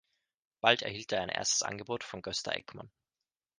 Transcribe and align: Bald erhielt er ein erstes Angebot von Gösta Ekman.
Bald 0.61 0.81
erhielt 0.81 1.11
er 1.11 1.21
ein 1.21 1.29
erstes 1.29 1.61
Angebot 1.61 2.03
von 2.03 2.23
Gösta 2.23 2.53
Ekman. 2.53 2.89